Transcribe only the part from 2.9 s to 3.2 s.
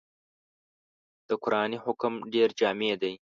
دی.